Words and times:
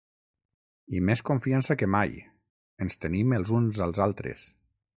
I 0.99 1.01
més 1.09 1.21
confiança 1.27 1.77
que 1.81 1.89
mai, 1.97 2.17
ens 2.87 2.97
tenim 3.05 3.39
els 3.41 3.53
uns 3.59 3.83
als 3.89 4.05
altres. 4.07 4.47